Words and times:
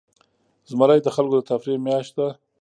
زمری 0.69 0.99
د 1.03 1.07
خلکو 1.15 1.35
د 1.37 1.41
تفریح 1.51 1.77
میاشت 1.85 2.11
ده. 2.17 2.27